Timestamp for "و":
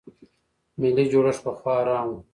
2.13-2.17